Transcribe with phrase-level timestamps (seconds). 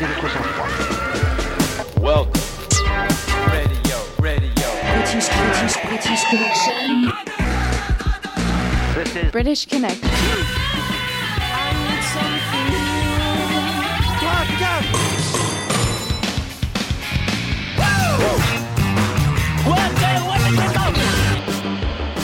[0.00, 0.68] Gardez votre sang-froid.
[2.02, 2.32] Welcome.
[3.46, 4.68] Radio, radio.
[4.92, 7.12] British, British, British Connection.
[8.94, 10.00] This is British Connect.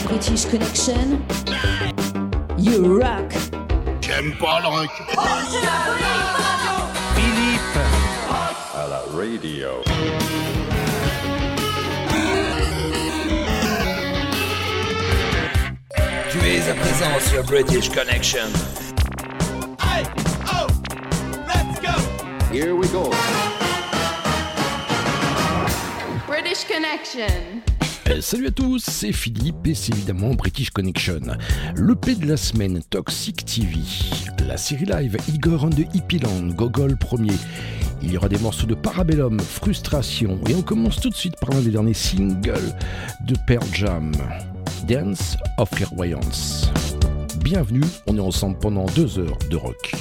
[0.08, 1.24] British Connection.
[2.58, 3.32] You rock.
[4.00, 4.90] J'aime pas le rock.
[9.12, 9.82] Radio.
[16.30, 18.46] Tu es à présent sur British Connection.
[22.52, 23.10] Here we go.
[26.26, 27.60] British Connection.
[28.06, 31.20] Eh, Salut à tous, c'est Philippe et c'est évidemment British Connection.
[31.76, 33.78] Le P de la semaine, Toxic TV.
[34.46, 37.36] La série live Igor and the Hippieland, Gogol premier.
[38.02, 40.38] Il y aura des morceaux de Parabellum, Frustration.
[40.48, 42.74] Et on commence tout de suite par l'un des derniers singles
[43.26, 44.12] de Pearl Jam,
[44.88, 46.70] Dance of Clairvoyance.
[47.44, 49.92] Bienvenue, on est ensemble pendant deux heures de rock.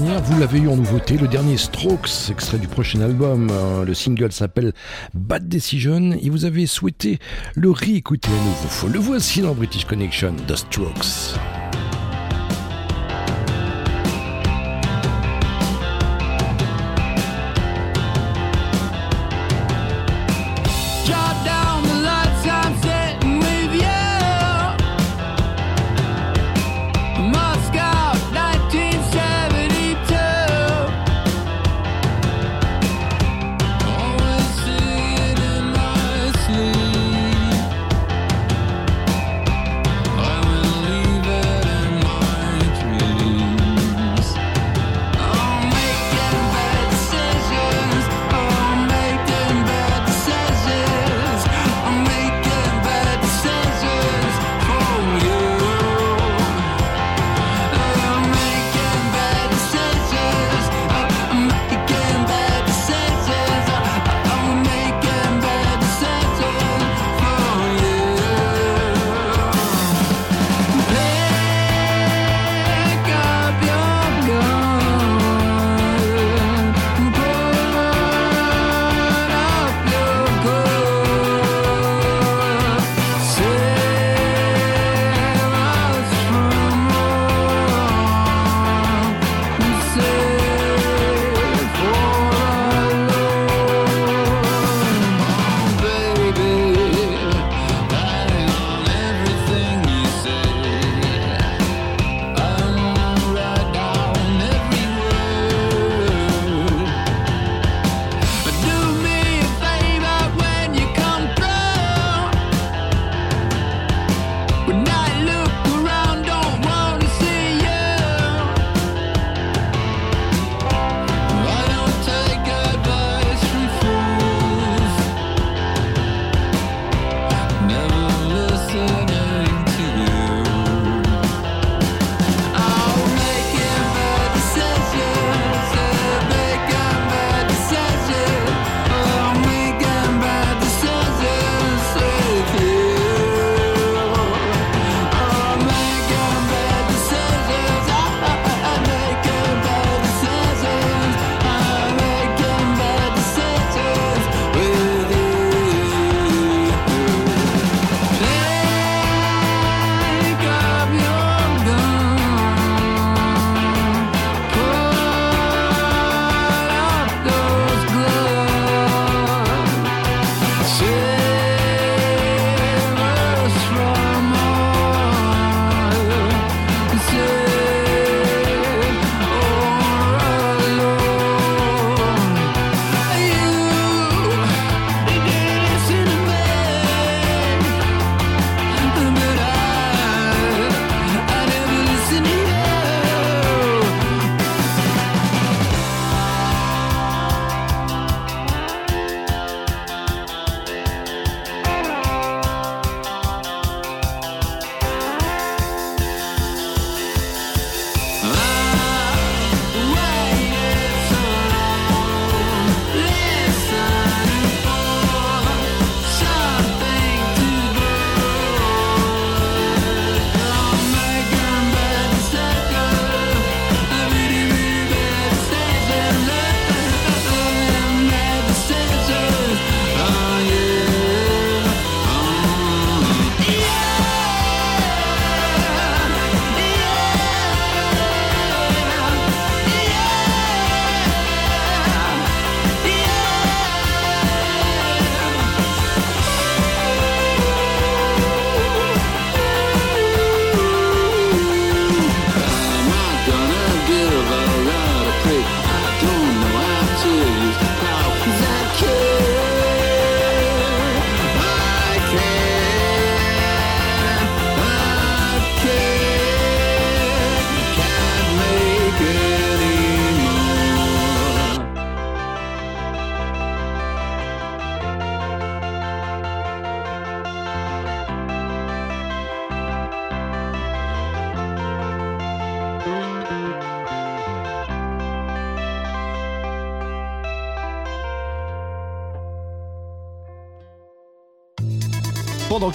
[0.00, 3.48] Vous l'avez eu en nouveauté, le dernier Strokes, extrait du prochain album.
[3.50, 4.72] Euh, Le single s'appelle
[5.14, 7.18] Bad Decision et vous avez souhaité
[7.54, 8.88] le réécouter à nouveau.
[8.88, 11.38] Le voici dans British Connection, The Strokes.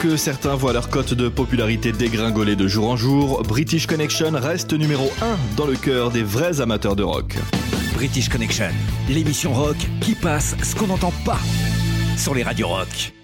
[0.06, 4.74] que certains voient leur cote de popularité dégringoler de jour en jour, British Connection reste
[4.74, 7.36] numéro 1 dans le cœur des vrais amateurs de rock.
[7.96, 8.70] British Connection,
[9.10, 11.40] l'émission rock qui passe ce qu'on n'entend pas
[12.18, 13.15] sur les radios rock.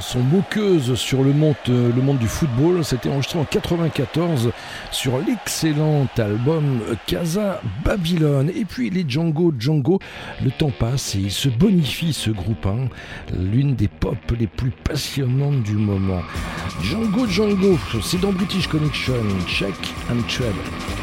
[0.00, 2.84] sont moqueuses sur le monde, euh, le monde du football.
[2.84, 4.50] C'était enregistré en 94
[4.90, 8.50] sur l'excellent album Casa Babylone.
[8.54, 9.98] Et puis les Django Django,
[10.42, 12.88] le temps passe et il se bonifie ce groupe, hein,
[13.38, 16.22] l'une des pop les plus passionnantes du moment.
[16.82, 19.14] Django Django, c'est dans British Connection,
[19.46, 19.74] Check
[20.10, 20.99] and Treble.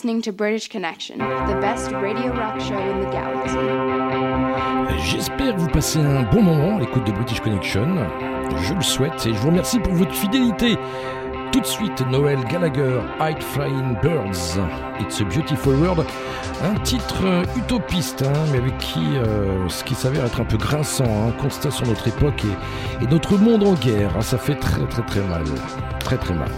[0.00, 3.58] Listening to British Connection, the best radio rock show in the galaxy.
[5.10, 7.86] J'espère que vous passez un bon moment à l'écoute de British Connection.
[8.62, 10.78] Je le souhaite et je vous remercie pour votre fidélité.
[11.52, 14.58] Tout de suite, Noël Gallagher, High Flying Birds.
[15.00, 16.06] It's a Beautiful World.
[16.62, 20.56] Un titre euh, utopiste, hein, mais avec qui euh, ce qui s'avère être un peu
[20.56, 21.28] grinçant.
[21.28, 22.42] Un constat sur notre époque
[23.02, 24.16] et, notre monde en guerre.
[24.16, 24.22] hein.
[24.22, 25.44] ça fait très très très mal.
[25.98, 26.48] Très très mal.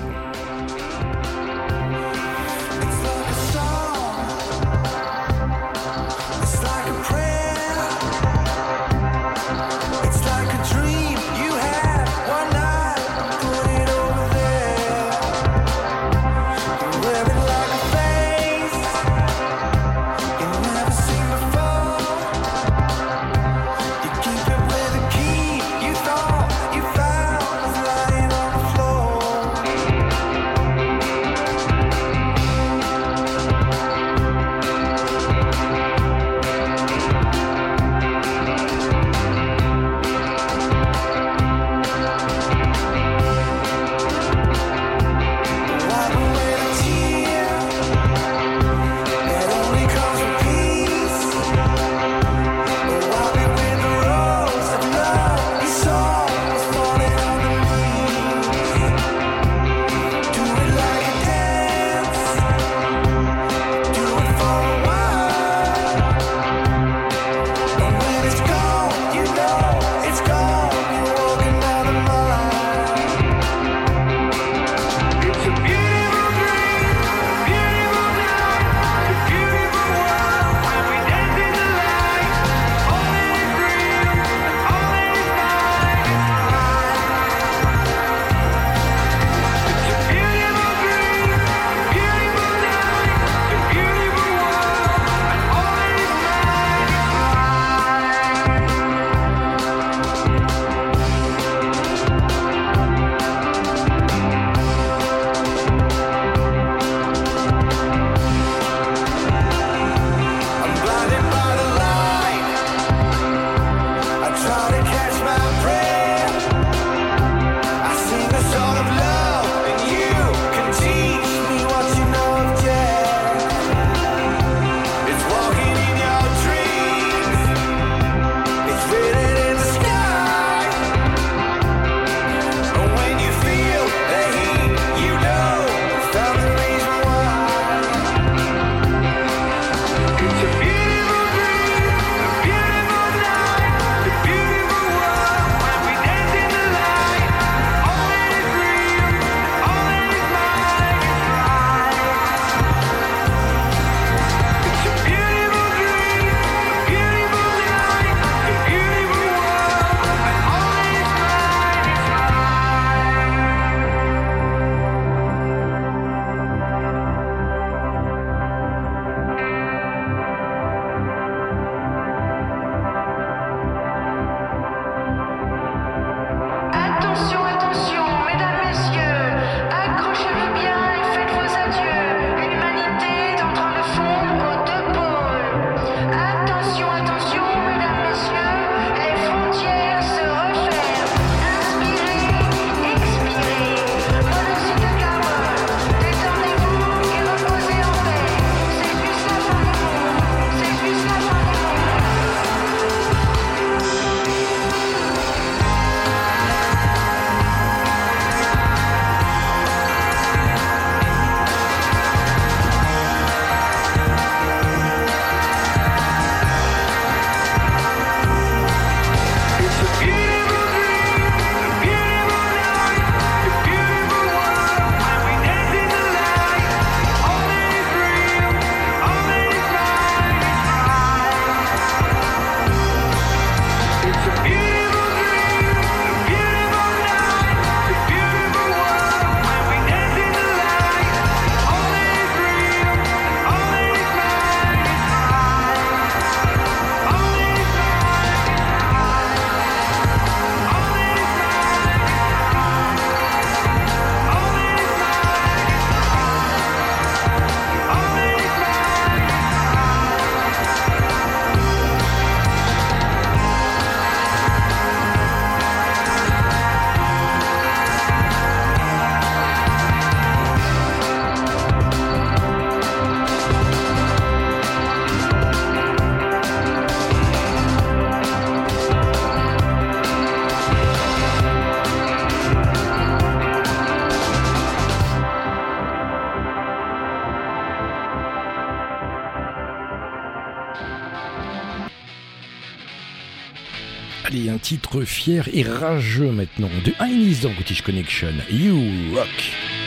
[295.05, 298.33] Fier et rageux maintenant de Heinis dans British Connection.
[298.51, 298.81] You
[299.15, 299.82] Rock.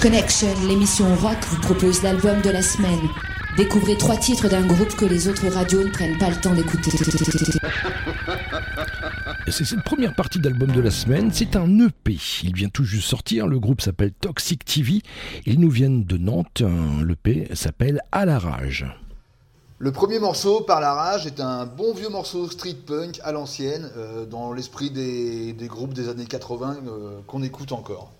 [0.00, 3.00] Connection, l'émission rock, vous propose l'album de la semaine.
[3.58, 6.90] Découvrez trois titres d'un groupe que les autres radios ne prennent pas le temps d'écouter.
[9.48, 12.16] C'est cette première partie d'album de la semaine, c'est un EP.
[12.42, 15.02] Il vient tout juste sortir, le groupe s'appelle Toxic TV.
[15.44, 16.62] Ils nous viennent de Nantes,
[17.06, 18.86] l'EP s'appelle À la rage.
[19.78, 23.90] Le premier morceau, Par la rage, est un bon vieux morceau street punk à l'ancienne,
[23.98, 28.12] euh, dans l'esprit des, des groupes des années 80 euh, qu'on écoute encore.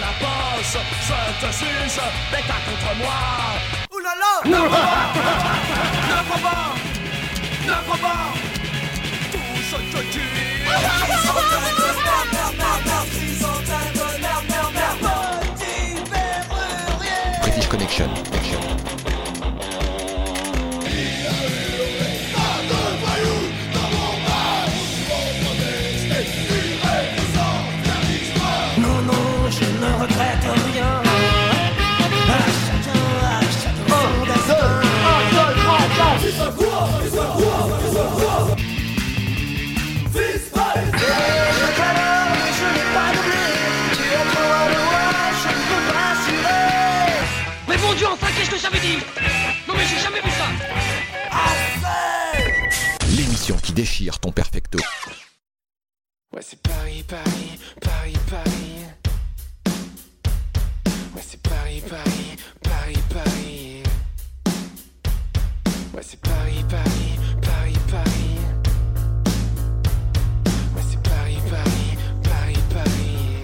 [0.00, 0.76] La poche
[1.08, 3.20] Je te juge, bêta contre moi
[4.02, 5.12] là Ne prends pas
[6.08, 6.74] Ne prends pas
[7.66, 8.22] Ne prends pas
[9.32, 10.20] Tout ce que tu
[10.64, 11.25] British
[53.76, 54.78] déchire ton perfecto.
[56.32, 58.86] Ouais, c'est Paris, Paris, Paris, Paris.
[61.14, 63.82] Ouais, c'est Paris, Paris, Paris, Paris.
[65.92, 68.38] Ouais, c'est Paris, Paris, Paris, Paris.
[70.74, 73.42] Ouais, c'est Paris, Paris, Paris, Paris.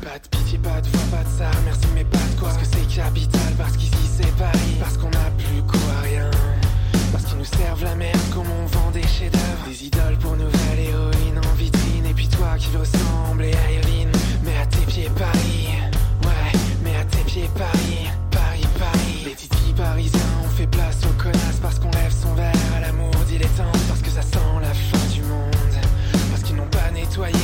[0.00, 2.48] Pas de pitié, pas de foi, pas de ça, merci mais pas de quoi.
[2.48, 4.76] Parce que c'est capital, parce qu'ici c'est Paris.
[4.80, 5.13] Parce qu'on
[12.54, 14.12] toi qui veux ressembler à Irvine.
[14.44, 15.68] Mais à tes pieds Paris.
[16.22, 18.08] Ouais, mais à tes pieds Paris.
[18.30, 19.22] Paris, Paris.
[19.24, 21.60] Les titis parisiens ont fait place aux connasses.
[21.60, 23.78] Parce qu'on lève son verre à l'amour dilettante.
[23.88, 25.50] Parce que ça sent la fin du monde.
[26.30, 27.43] Parce qu'ils n'ont pas nettoyé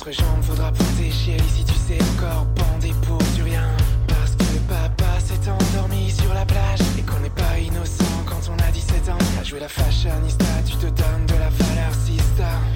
[0.00, 3.68] L'entrejambe faudra protéger si tu sais encore bander pour du rien.
[4.08, 8.40] Parce que le papa s'est endormi sur la plage et qu'on n'est pas innocent quand
[8.48, 9.18] on a 17 ans.
[9.38, 12.48] À jouer la fashionista, tu te donnes de la valeur sista.
[12.64, 12.69] Mais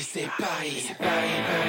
[0.00, 1.08] C'est Paris, c'est Paris,
[1.46, 1.63] Paris,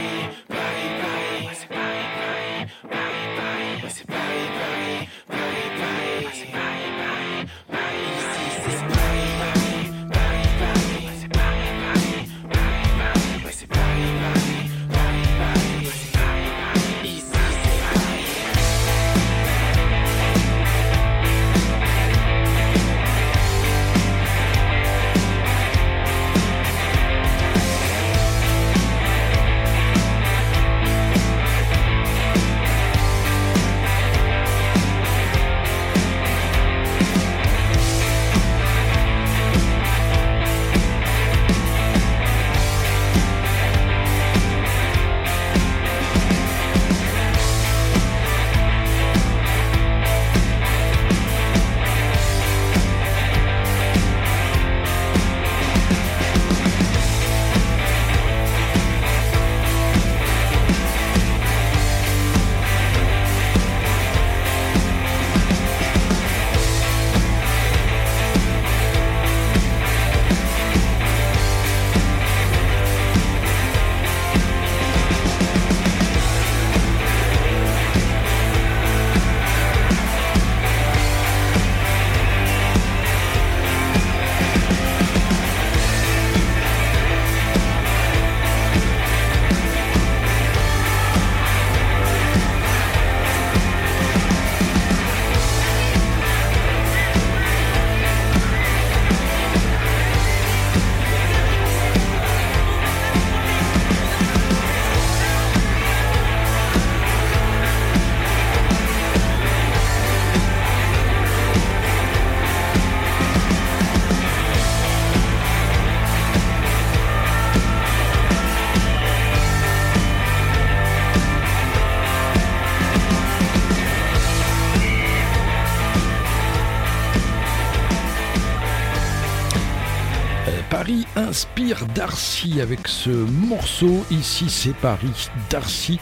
[131.35, 134.05] Inspire Darcy avec ce morceau.
[134.09, 135.99] Ici, c'est Paris, Darcy.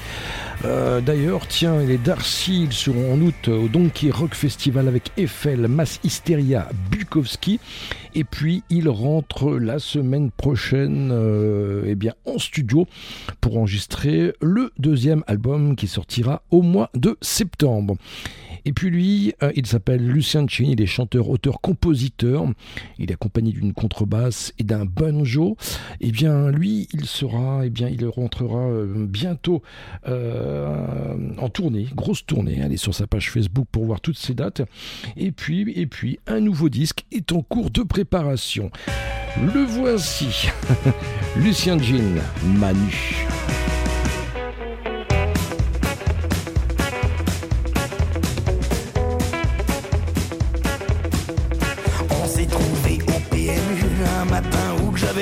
[0.64, 5.68] Euh, D'ailleurs, tiens, les Darcy, ils seront en août au Donkey Rock Festival avec Eiffel,
[5.68, 7.60] Mass Hysteria, Bukowski.
[8.14, 12.86] Et puis, ils rentrent la semaine prochaine euh, eh bien, en studio
[13.42, 17.96] pour enregistrer le deuxième album qui sortira au mois de septembre.
[18.66, 22.46] Et puis lui, euh, il s'appelle Lucien Chin, il est chanteur, auteur, compositeur.
[22.98, 25.58] Il est accompagné d'une contrebasse et d'un banjo.
[26.02, 29.62] Et bien lui, il sera, eh bien il rentrera euh, bientôt
[30.08, 32.62] euh, en tournée, grosse tournée.
[32.62, 34.62] Allez sur sa page Facebook pour voir toutes ces dates.
[35.18, 38.72] Et puis, et puis un nouveau disque est en cours de préparation.
[39.38, 40.48] Le voici,
[41.38, 43.26] Lucien Jean, Manu.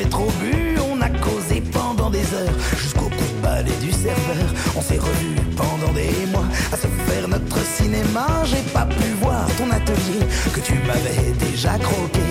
[0.10, 0.78] Trop bu.
[0.92, 4.48] On a causé pendant des heures jusqu'au coup de balai du serveur.
[4.76, 8.28] On s'est revus pendant des mois à se faire notre cinéma.
[8.46, 12.31] J'ai pas pu voir ton atelier que tu m'avais déjà croqué.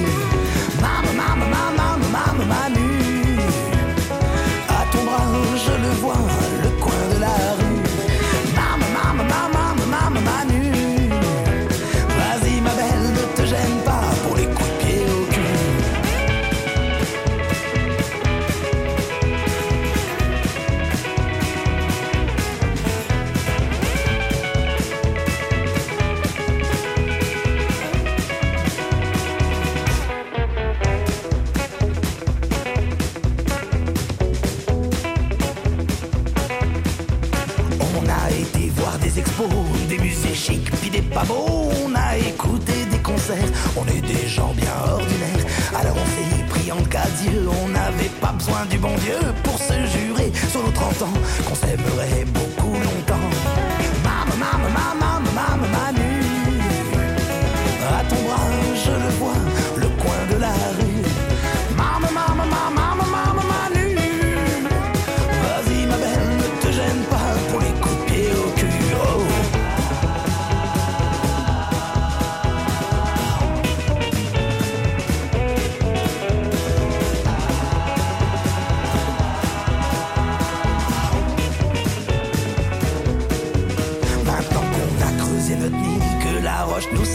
[41.28, 43.36] On a écouté des concerts,
[43.76, 45.44] on est des gens bien ordinaires.
[45.78, 49.58] Alors on s'est pris en cas Dieu, on n'avait pas besoin du bon Dieu pour
[49.58, 52.19] se jurer sur nos 30 ans qu'on s'aimerait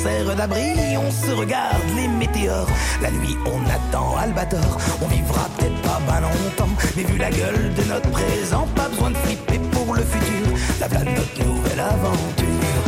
[0.05, 2.69] sert d'abri, on se regarde les météores.
[3.01, 4.77] La nuit, on attend Albator.
[5.01, 9.11] On vivra peut-être pas ben longtemps, mais vu la gueule de notre présent, pas besoin
[9.11, 10.45] de flipper pour le futur.
[10.79, 12.83] La de notre nouvelle aventure.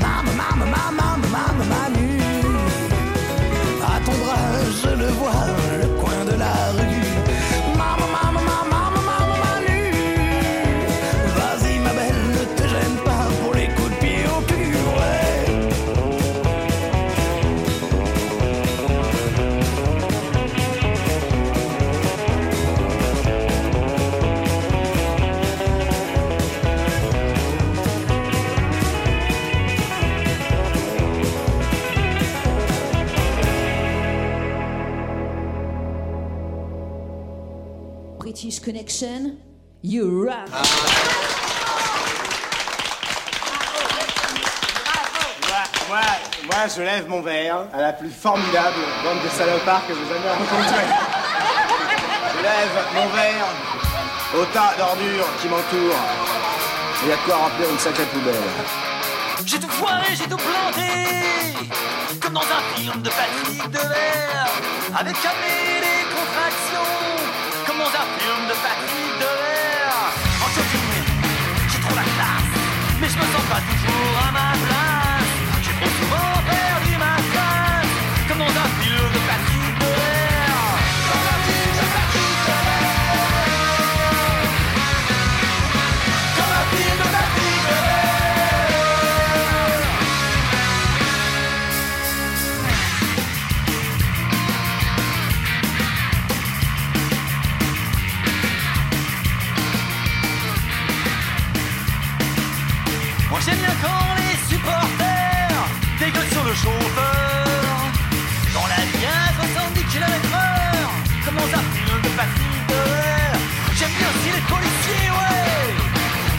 [0.00, 2.20] Maman, maman, maman, Manu.
[3.92, 4.52] À ton bras,
[4.82, 5.71] je le vois,
[38.62, 39.38] Connection,
[39.82, 40.48] you rock.
[45.48, 46.00] Moi, moi,
[46.44, 50.30] moi, je lève mon verre à la plus formidable bande de salopards que j'ai jamais
[50.30, 50.86] rencontrée.
[52.36, 53.48] Je lève mon verre
[54.38, 55.98] au tas d'ordures qui m'entourent.
[57.02, 58.36] Il y a de quoi remplir une sacrée poubelle.
[59.44, 60.88] J'ai tout foiré, j'ai tout planté
[62.20, 64.52] Comme dans un film de Patrick Devers
[64.96, 67.01] Avec jamais les contractions
[67.84, 71.04] un de Patrick Devers En shopping,
[71.68, 72.48] j'ai trop la classe
[73.00, 74.51] Mais je me sens pas toujours à ma
[103.32, 105.64] Moi j'aime bien quand les supporters
[105.98, 107.76] dégueulent sur le chauffeur.
[108.52, 110.90] Dans la vie à 70 km heure
[111.24, 113.40] Comme dans un film de Devers
[113.74, 115.74] J'aime bien aussi les policiers, ouais.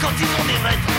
[0.00, 0.93] Quand ils ont des réponses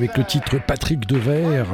[0.00, 1.68] avec le titre Patrick Devers.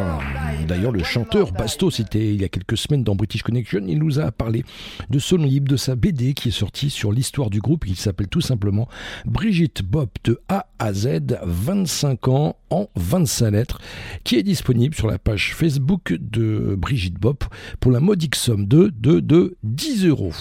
[0.67, 4.19] D'ailleurs, le chanteur Basto, c'était il y a quelques semaines dans British Connection, il nous
[4.19, 4.65] a parlé
[5.11, 7.87] de son livre, de sa BD qui est sorti sur l'histoire du groupe.
[7.87, 8.89] Il s'appelle tout simplement
[9.27, 13.81] Brigitte Bop de A à Z, 25 ans en 25 lettres,
[14.25, 17.45] qui est disponible sur la page Facebook de Brigitte Bop
[17.79, 20.35] pour la modique somme de, de, de 10 euros.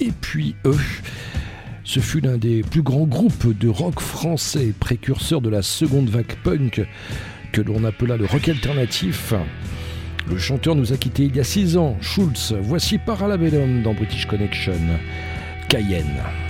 [0.00, 0.76] Et puis eux.
[1.84, 6.36] Ce fut l'un des plus grands groupes de rock français, précurseur de la seconde vague
[6.42, 6.86] punk,
[7.52, 9.34] que l'on appela le rock alternatif.
[10.28, 12.54] Le chanteur nous a quittés il y a 6 ans, Schulz.
[12.60, 14.78] Voici Paralabellum dans British Connection.
[15.68, 16.49] Cayenne.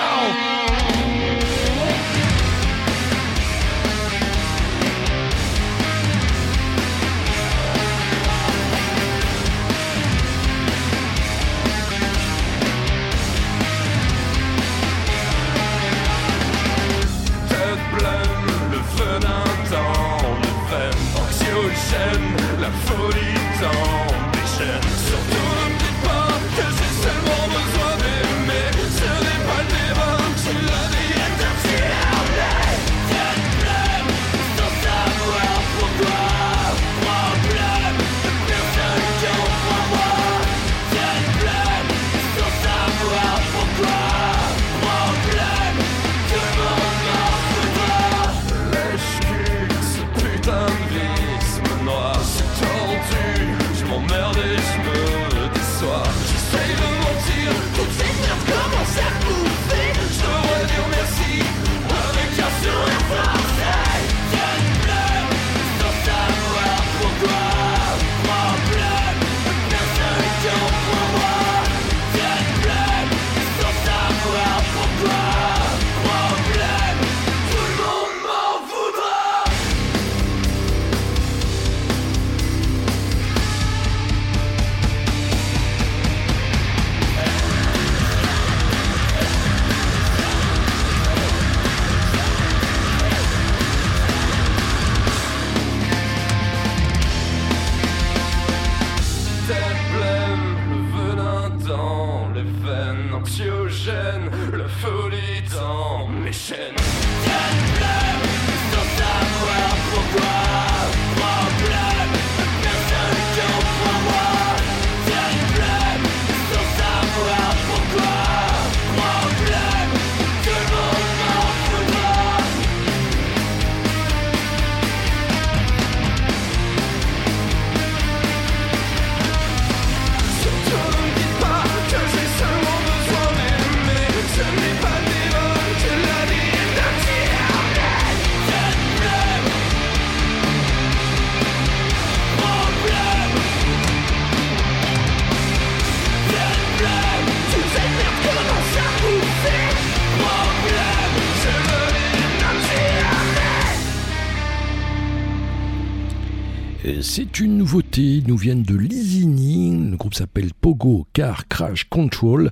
[157.71, 162.51] C'est une nouveauté, ils nous viennent de Lizini, le groupe s'appelle Pogo Car Crash Control.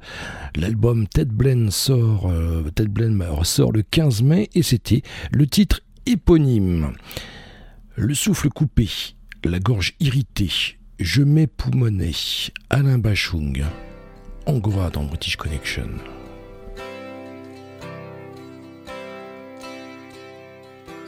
[0.56, 2.90] L'album Ted Blen sort, euh, Ted
[3.44, 5.02] sort le 15 mai et c'était
[5.32, 6.94] le titre éponyme.
[7.98, 8.88] Le souffle coupé,
[9.44, 12.14] la gorge irritée, je m'époumonais,
[12.70, 13.66] Alain Bachung,
[14.46, 15.90] Angora dans British Connection.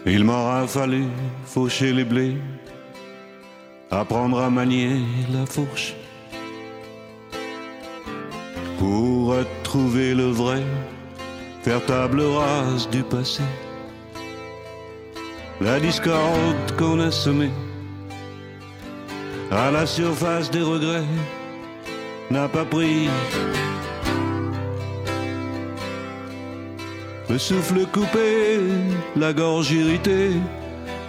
[0.05, 1.05] Il m'aura fallu
[1.45, 2.35] faucher les blés,
[3.91, 5.95] apprendre à manier la fourche,
[8.79, 10.63] pour retrouver le vrai,
[11.61, 13.43] faire table rase du passé.
[15.59, 17.51] La discorde qu'on a semée
[19.51, 21.05] à la surface des regrets
[22.31, 23.09] n'a pas pris
[27.29, 28.59] Le souffle coupé,
[29.15, 30.31] la gorge irritée,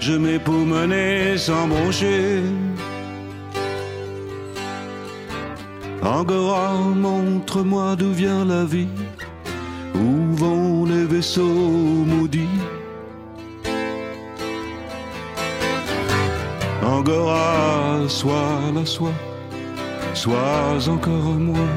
[0.03, 2.43] je m'époumonais sans broncher.
[6.03, 6.73] Angora,
[7.07, 8.89] montre-moi d'où vient la vie,
[9.95, 12.59] où vont les vaisseaux maudits?
[16.85, 19.19] Angora, sois la soie,
[20.15, 21.69] sois encore moi.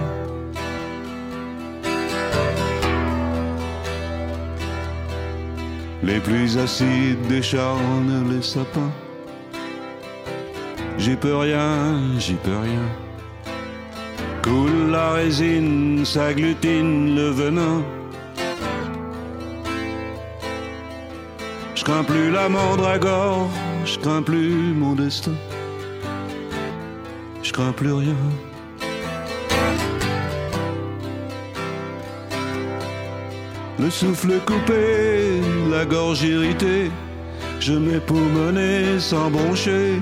[6.05, 8.91] Les plus acides décharnent les sapins.
[10.99, 12.87] J'y peux rien, j'y peux rien.
[14.43, 17.81] Coule la résine, s'agglutine le venin.
[21.73, 23.49] Je crains plus la mandragore,
[23.83, 25.33] je crains plus mon destin.
[27.41, 28.15] Je crains plus rien.
[33.77, 36.89] Le souffle coupé, la gorge irritée,
[37.59, 39.99] je m'époumonais sans broncher.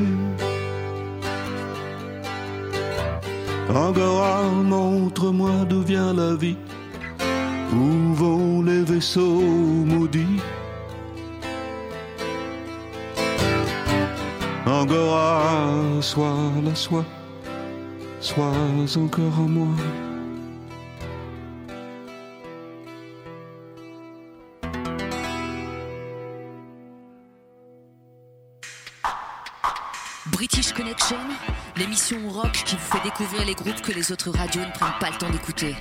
[3.73, 6.57] Angora, montre-moi d'où vient la vie,
[7.73, 10.39] où vont les vaisseaux maudits?
[14.67, 17.05] Angora, sois la soie,
[18.19, 18.53] sois
[18.95, 19.75] encore à moi.
[30.33, 31.17] British Connection,
[31.77, 35.11] l'émission rock qui vous fait découvrir les groupes que les autres radios ne prennent pas
[35.11, 35.75] le temps d'écouter.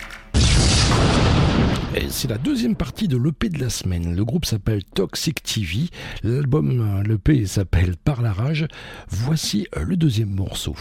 [2.10, 4.14] C'est la deuxième partie de l'EP de la semaine.
[4.14, 5.88] Le groupe s'appelle Toxic TV.
[6.22, 8.68] L'album, l'EP s'appelle Par la rage.
[9.08, 10.76] Voici euh, le deuxième morceau.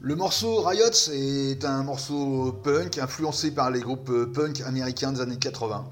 [0.00, 5.20] Le morceau Riots est un morceau punk influencé par les groupes euh, punk américains des
[5.20, 5.84] années 80.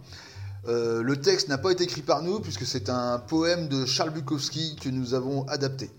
[0.68, 4.10] Euh, le texte n'a pas été écrit par nous puisque c'est un poème de Charles
[4.10, 5.90] Bukowski que nous avons adapté.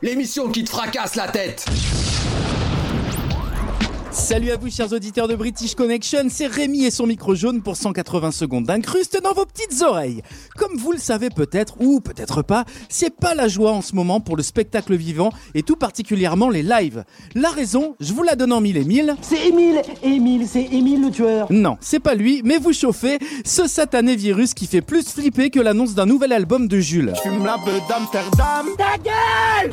[0.00, 1.66] L'émission qui te fracasse la tête.
[4.10, 7.76] Salut à vous chers auditeurs de British Connection, c'est Rémi et son micro jaune pour
[7.76, 10.22] 180 secondes d'incruste dans vos petites oreilles.
[10.74, 14.18] Comme vous le savez peut-être ou peut-être pas, c'est pas la joie en ce moment
[14.18, 17.04] pour le spectacle vivant et tout particulièrement les lives.
[17.36, 19.14] La raison, je vous la donne en mille et mille.
[19.20, 21.46] C'est Émile, Émile, c'est Émile le tueur.
[21.50, 25.60] Non, c'est pas lui, mais vous chauffez, ce satané virus qui fait plus flipper que
[25.60, 27.12] l'annonce d'un nouvel album de Jules.
[27.24, 27.56] La
[27.88, 28.66] d'Amsterdam.
[28.76, 29.70] Ta gueule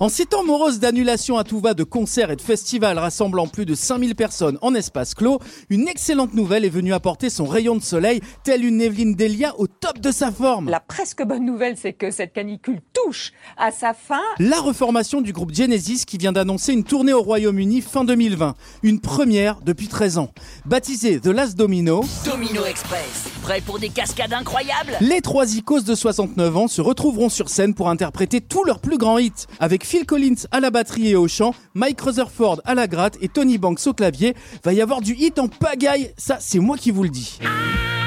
[0.00, 3.64] En ces temps moroses d'annulation à tout va de concerts et de festivals rassemblant plus
[3.64, 5.38] de 5000 personnes en espace clos,
[5.70, 9.68] une excellente nouvelle est venue apporter son rayon de soleil, telle une Evelyne Delia au
[9.68, 10.31] top de sa
[10.68, 14.20] La presque bonne nouvelle, c'est que cette canicule touche à sa fin.
[14.38, 18.54] La reformation du groupe Genesis qui vient d'annoncer une tournée au Royaume-Uni fin 2020.
[18.82, 20.32] Une première depuis 13 ans.
[20.64, 25.94] Baptisée The Last Domino, Domino Express, prêt pour des cascades incroyables les trois icônes de
[25.94, 29.46] 69 ans se retrouveront sur scène pour interpréter tous leurs plus grands hits.
[29.60, 33.28] Avec Phil Collins à la batterie et au chant, Mike Rutherford à la gratte et
[33.28, 36.12] Tony Banks au clavier, va y avoir du hit en pagaille.
[36.16, 37.38] Ça, c'est moi qui vous le dis.
[37.40, 38.01] dance,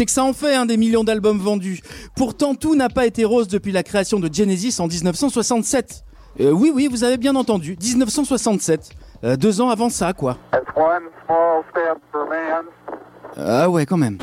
[0.00, 1.82] C'est que ça en fait hein, des millions d'albums vendus.
[2.16, 6.04] Pourtant, tout n'a pas été rose depuis la création de Genesis en 1967.
[6.40, 8.92] Euh, oui, oui, vous avez bien entendu, 1967.
[9.24, 10.38] Euh, deux ans avant ça, quoi.
[13.36, 14.16] Ah ouais, quand même.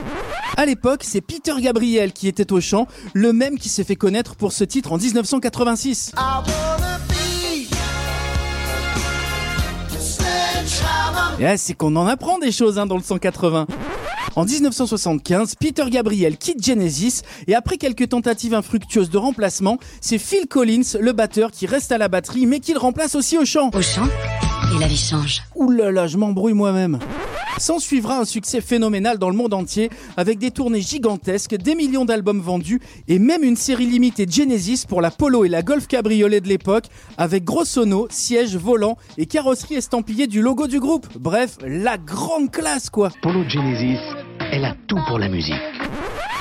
[0.58, 4.36] À l'époque, c'est Peter Gabriel qui était au chant, le même qui s'est fait connaître
[4.36, 6.14] pour ce titre en 1986.
[11.40, 13.68] Et ouais, c'est qu'on en apprend des choses hein, dans le 180.
[14.38, 20.46] En 1975, Peter Gabriel quitte Genesis et après quelques tentatives infructueuses de remplacement, c'est Phil
[20.48, 23.72] Collins, le batteur, qui reste à la batterie mais qui le remplace aussi au chant.
[23.74, 24.08] Au chant
[24.76, 25.42] Et la vie change.
[25.56, 27.00] Ouh là là, je m'embrouille moi-même.
[27.58, 32.06] S'en suivra un succès phénoménal dans le monde entier, avec des tournées gigantesques, des millions
[32.06, 36.42] d'albums vendus, et même une série limitée Genesis pour la Polo et la Golf Cabriolet
[36.42, 36.86] de l'époque,
[37.18, 41.08] avec gros sonos, sièges, volants et carrosserie estampillée du logo du groupe.
[41.20, 43.98] Bref, la grande classe quoi Polo Genesis,
[44.52, 45.56] elle a tout pour la musique.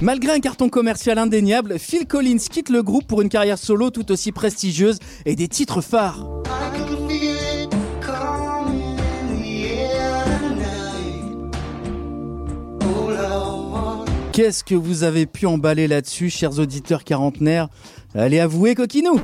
[0.03, 4.13] Malgré un carton commercial indéniable, Phil Collins quitte le groupe pour une carrière solo tout
[4.13, 6.27] aussi prestigieuse et des titres phares.
[14.33, 17.69] Qu'est-ce que vous avez pu emballer là-dessus, chers auditeurs quarantenaires?
[18.19, 19.21] Allez avouer, coquinou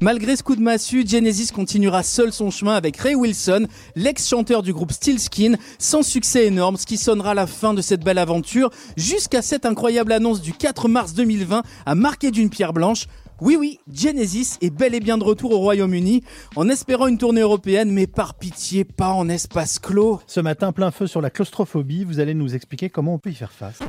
[0.00, 3.66] Malgré ce coup de massue, Genesis continuera seul son chemin avec Ray Wilson,
[3.96, 8.18] l'ex-chanteur du groupe Steelskin, sans succès énorme, ce qui sonnera la fin de cette belle
[8.18, 13.06] aventure, jusqu'à cette incroyable annonce du 4 mars 2020 à marquer d'une pierre blanche.
[13.40, 16.22] Oui, oui, Genesis est bel et bien de retour au Royaume-Uni,
[16.54, 20.20] en espérant une tournée européenne, mais par pitié, pas en espace clos.
[20.28, 23.34] Ce matin, plein feu sur la claustrophobie, vous allez nous expliquer comment on peut y
[23.34, 23.80] faire face.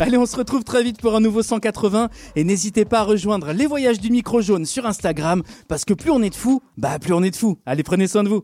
[0.00, 3.52] Allez, on se retrouve très vite pour un nouveau 180, et n'hésitez pas à rejoindre
[3.52, 6.98] les voyages du micro jaune sur Instagram, parce que plus on est de fous, bah
[6.98, 7.58] plus on est de fous.
[7.66, 8.42] Allez, prenez soin de vous.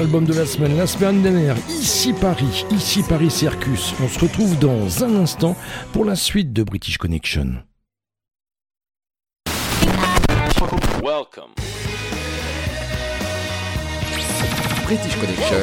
[0.00, 3.94] Album de la semaine, la semaine dernière, ici Paris, ici Paris Circus.
[4.02, 5.56] On se retrouve dans un instant
[5.92, 7.62] pour la suite de British Connection.
[11.02, 11.54] Welcome.
[14.84, 15.56] British Connection.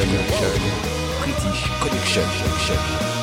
[1.21, 3.14] British Connection.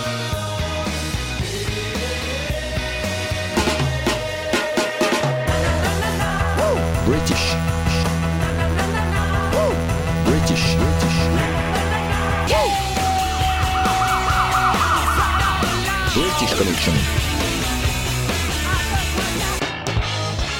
[16.62, 16.92] Connection.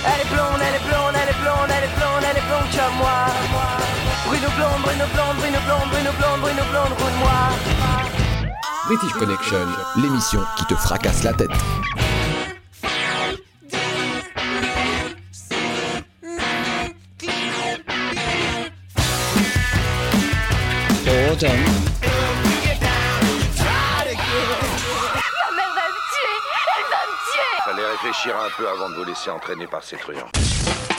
[0.04, 2.68] Elle est blonde, elle est blonde, elle est blonde, elle est blonde, elle est blonde
[2.74, 3.26] comme moi.
[4.26, 7.38] Bruno blonde, Bruno blonde, Bruno blonde, Bruno blonde, Bruno blonde, roule moi.
[8.86, 11.50] British Connection, l'émission qui te fracasse la tête.
[28.22, 30.91] Réfléchir un peu avant de vous laisser entraîner par ces truands.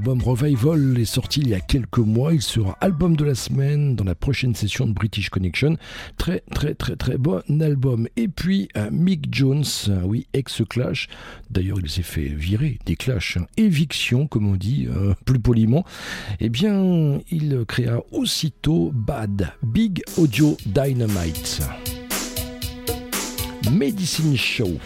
[0.00, 2.32] l'album Revival est sorti il y a quelques mois.
[2.32, 5.76] Il sera album de la semaine dans la prochaine session de British Connection.
[6.16, 8.08] Très, très, très, très bon album.
[8.16, 11.08] Et puis euh, Mick Jones, euh, oui, ex-Clash.
[11.50, 13.36] D'ailleurs, il s'est fait virer des Clash.
[13.36, 13.46] Hein.
[13.58, 15.84] Éviction, comme on dit euh, plus poliment.
[16.40, 21.60] Eh bien, il créa aussitôt Bad, Big Audio Dynamite.
[23.70, 24.78] Medicine Show.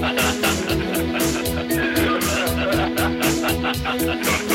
[0.00, 0.14] ハハ
[3.84, 4.53] ハハ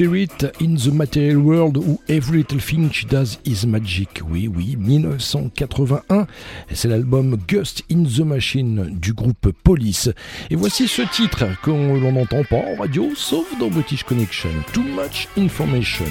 [0.00, 4.22] Spirit in the Material World ou Every Little Thing She Does Is Magic.
[4.26, 6.26] Oui, oui, 1981.
[6.72, 10.08] C'est l'album Gust in the Machine du groupe Police.
[10.48, 14.48] Et voici ce titre que l'on n'entend pas en radio, sauf dans British Connection.
[14.72, 16.06] Too Much Information.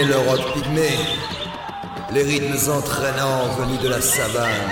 [0.00, 0.88] Le rock pygmé
[2.12, 4.70] Les rythmes entraînants venus de la savane.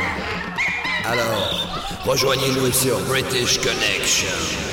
[1.05, 1.68] Alors,
[2.06, 4.69] rejoignez-nous sur British Connection.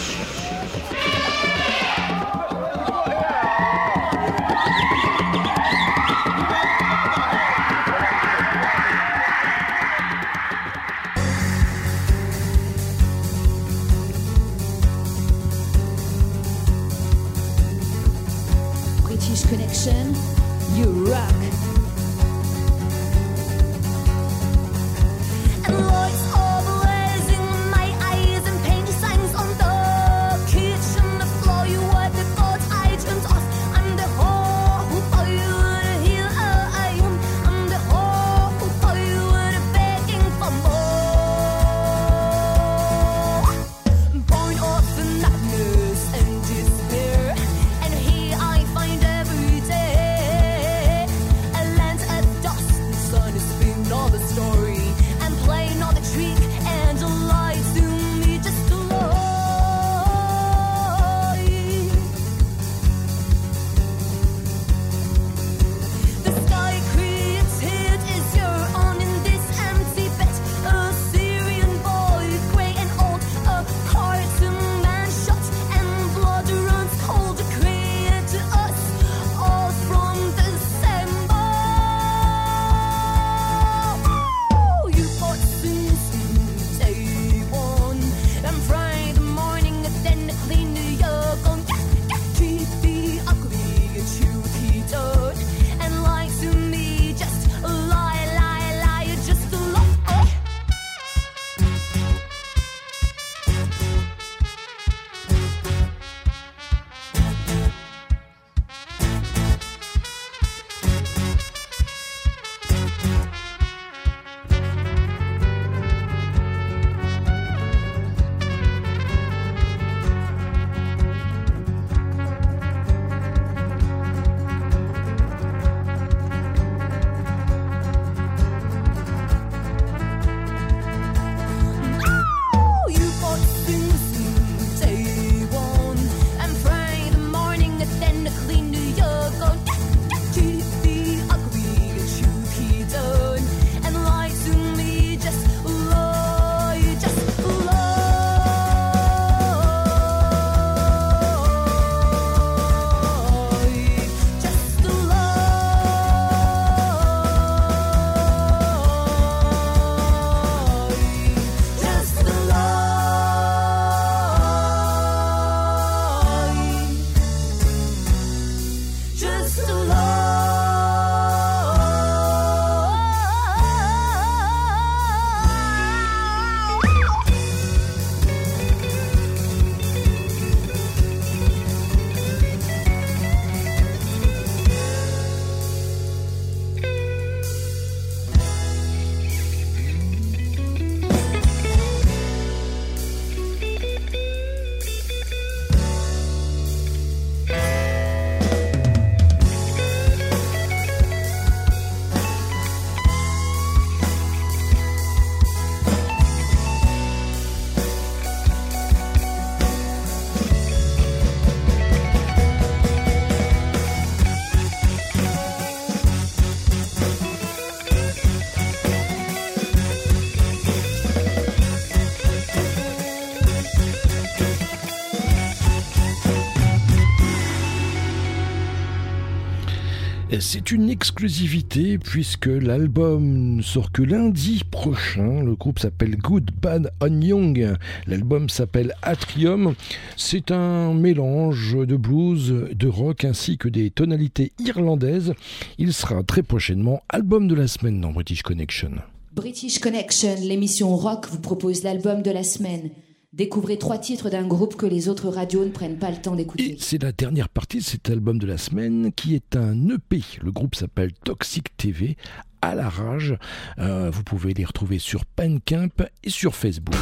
[230.50, 235.44] C'est une exclusivité puisque l'album ne sort que lundi prochain.
[235.44, 237.76] Le groupe s'appelle Good Bad On Young.
[238.08, 239.76] L'album s'appelle Atrium.
[240.16, 245.34] C'est un mélange de blues, de rock ainsi que des tonalités irlandaises.
[245.80, 248.92] Il sera très prochainement album de la semaine dans British Connection.
[249.34, 252.92] British Connection, l'émission rock, vous propose l'album de la semaine.
[253.38, 256.72] Découvrez trois titres d'un groupe que les autres radios ne prennent pas le temps d'écouter.
[256.72, 260.24] Et c'est la dernière partie de cet album de la semaine qui est un EP.
[260.42, 262.18] Le groupe s'appelle Toxic TV.
[262.64, 263.38] À la rage.
[263.78, 266.96] Euh, vous pouvez les retrouver sur Bandcamp et sur Facebook.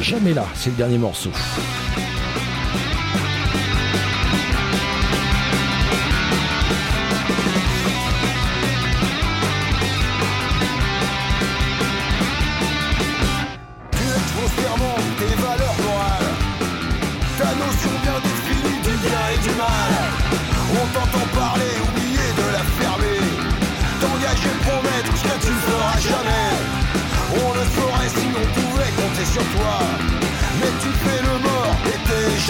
[0.00, 1.30] Jamais là, c'est le dernier morceau.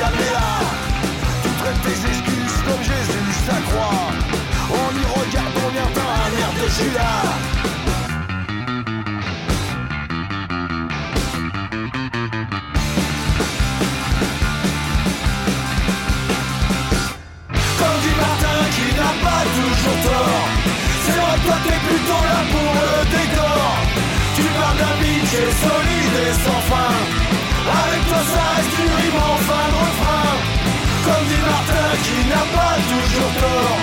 [0.00, 0.06] Tu
[1.42, 4.08] Toutes tes excuses comme Jésus sa croix
[4.70, 6.66] On y regarde, on vient pas un air de
[18.96, 20.48] n'a pas toujours tort.
[21.04, 23.70] C'est vrai toi t'es plutôt là pour le décor.
[24.34, 27.09] Tu parles d'un pitch solide et sans fin.
[27.68, 30.30] Avec toi ça reste une rime en fin de refrain.
[31.04, 33.80] Comme dit Martin qui n'a pas toujours tort.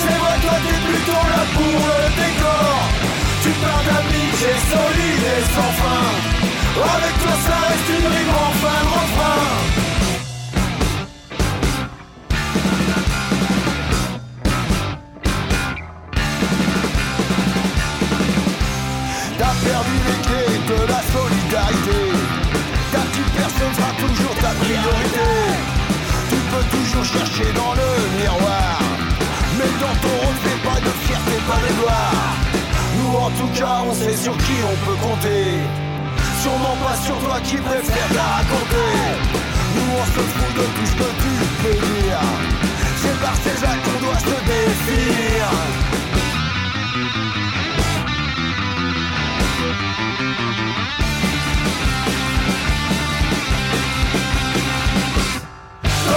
[0.00, 2.76] C'est vrai toi t'es plutôt là pour le décor.
[3.42, 6.04] Tu parles d'amitié solide et sans fin.
[6.94, 9.42] Avec toi ça reste une rime en fin de refrain.
[19.38, 19.93] T'as perdu
[24.62, 25.30] priorité
[26.30, 28.78] Tu peux toujours chercher dans le miroir.
[29.58, 32.34] Mais dans ton fais pas de fierté, pas de gloire
[32.98, 35.44] Nous en tout cas on sait sur qui on peut compter.
[36.42, 38.92] Sûrement pas sur toi qui préfère la raconter.
[39.74, 41.32] Nous on se fout de tout ce que tu
[41.62, 42.20] peux dire
[43.00, 45.42] C'est par ces actes qu'on doit se définir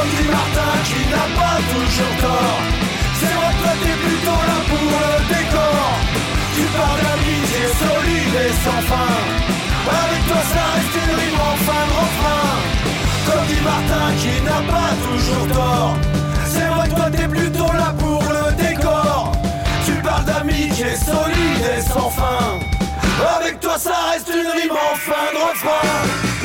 [0.05, 2.59] Dit Martin qui n'a pas toujours tort.
[3.19, 3.35] C'est
[3.83, 5.89] t'es plutôt là pour le décor.
[6.55, 9.15] Tu parles d'amitié solide et sans fin.
[10.01, 12.77] Avec toi ça reste une rime en fin de refrain
[13.47, 15.95] dit Martin qui n'a pas toujours tort.
[16.45, 19.31] C'est vrai toi t'es plutôt là pour le décor.
[19.85, 22.59] Tu parles d'amitié solide et sans fin.
[23.37, 26.36] Avec toi ça reste une rime en fin de refrain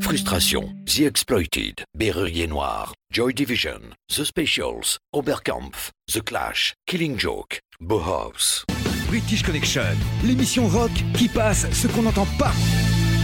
[0.00, 8.64] Frustration, The Exploited, Berrurier Noir, Joy Division, The Specials, Oberkampf, The Clash, Killing Joke, Bauhaus.
[9.08, 12.52] British Connection, l'émission rock qui passe ce qu'on n'entend pas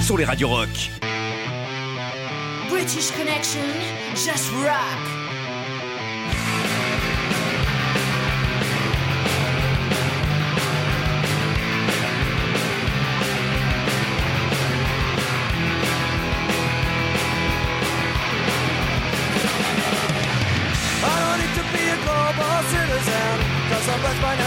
[0.01, 0.69] sur les radios rock.
[2.69, 3.67] British Connection,
[4.15, 5.22] just rock.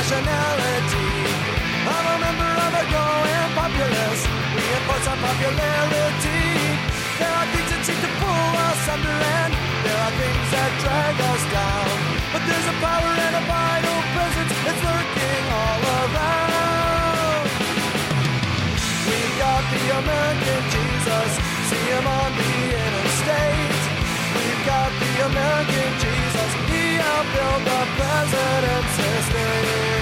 [0.06, 1.10] Nationality
[1.90, 4.22] I'm a member of a growing populace.
[4.53, 6.45] We enforce our popularity.
[7.18, 11.15] There are things that seem to pull us under And there are things that drag
[11.34, 11.90] us down.
[12.34, 17.49] But there's a power and a vital presence It's lurking all around.
[19.10, 21.30] We got the American Jesus.
[21.69, 23.82] See him on the interstate.
[24.38, 26.24] We've got the American Jesus.
[27.16, 29.96] Build the president's estate.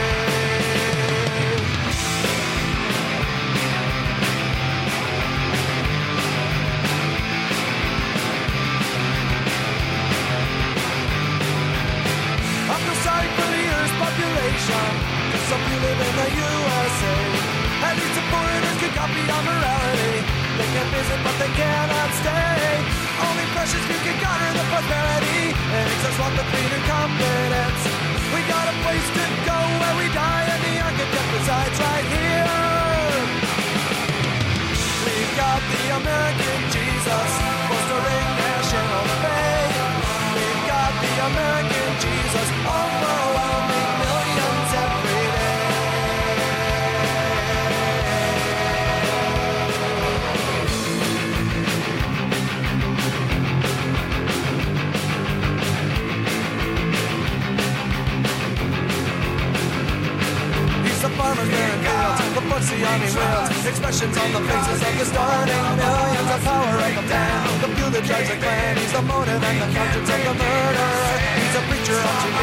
[12.65, 14.89] I feel sorry for the Earth's population.
[15.29, 17.13] Cause some you live in the USA.
[17.87, 20.17] At least the foreigners can copy our morality.
[20.57, 22.52] They can visit, but they cannot stay.
[23.27, 25.41] Only precious few can garner the prosperity.
[25.55, 27.81] And makes us want the freedom confidence.
[28.33, 32.49] We got a place to go where we die, and the architect resides right here.
[35.05, 37.31] We've got the American Jesus,
[62.33, 66.93] the the army wields, expressions on the faces of the starting millions, Of power of
[66.97, 67.05] the
[67.61, 68.73] the fuel that drives the clan.
[68.77, 71.13] He's the motive and the conscience of the murderer.
[71.37, 72.39] He's a preacher on TV,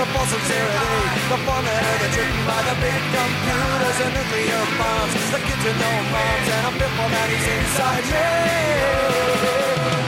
[0.00, 0.96] the false sincerity,
[1.28, 5.92] the formula that's written by the big computers and nuclear bombs, the kids with no
[6.08, 8.28] moms, and a pitbull that he's inside me.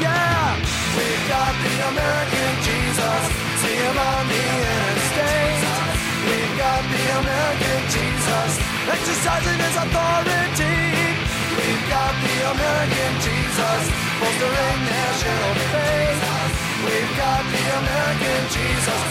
[0.00, 0.56] Yeah,
[0.96, 3.22] we've got the American Jesus,
[3.60, 5.60] see him on the interstate.
[6.24, 7.06] We've got the
[8.36, 10.76] exercising his authority.
[11.56, 13.82] We've got the American Jesus
[14.20, 16.20] bolstering national faith.
[16.84, 19.02] We've got the American Jesus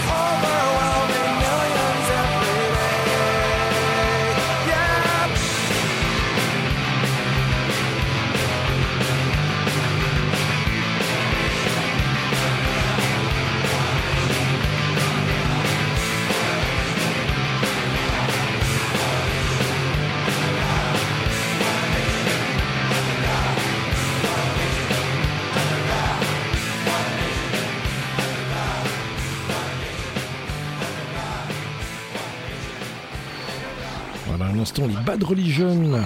[34.66, 36.02] les Bad Religion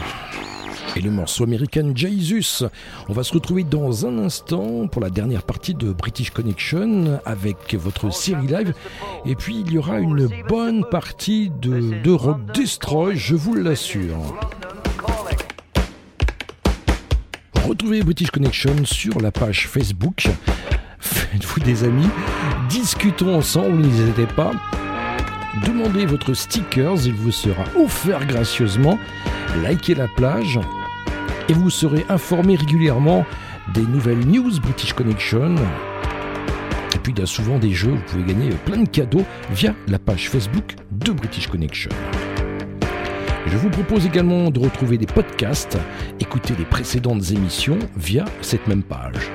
[0.96, 2.66] et le morceau américain Jesus.
[3.08, 7.74] On va se retrouver dans un instant pour la dernière partie de British Connection avec
[7.76, 8.74] votre série live.
[9.26, 14.36] Et puis, il y aura une bonne partie de, de Rock Destroy, je vous l'assure.
[17.66, 20.28] Retrouvez British Connection sur la page Facebook.
[21.00, 22.10] Faites-vous des amis.
[22.70, 24.52] Discutons ensemble, n'hésitez pas.
[25.66, 29.00] Demandez votre stickers, il vous sera offert gracieusement.
[29.64, 30.60] Likez la plage
[31.50, 33.26] et vous serez informé régulièrement
[33.74, 35.56] des nouvelles news British Connection.
[36.96, 40.76] Et puis souvent des jeux, vous pouvez gagner plein de cadeaux via la page Facebook
[40.92, 41.90] de British Connection.
[43.48, 45.78] Je vous propose également de retrouver des podcasts,
[46.20, 49.32] écouter les précédentes émissions via cette même page.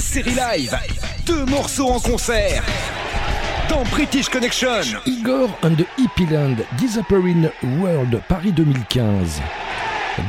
[0.00, 0.76] Série live.
[1.24, 2.62] Deux morceaux en concert.
[3.68, 4.82] Dans British Connection.
[5.06, 7.50] Igor and the Hippie Land, Disappearing
[7.80, 9.40] World, Paris 2015.